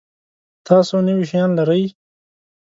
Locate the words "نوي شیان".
1.07-1.49